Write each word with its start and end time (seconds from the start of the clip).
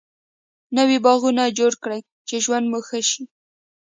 نوي 0.77 0.97
باغوانه 1.05 1.45
جوړ 1.57 1.71
کړي 1.83 1.99
چی 2.27 2.35
ژوند 2.45 2.65
مو 2.71 2.79
ښه 2.87 2.99
سي 3.09 3.23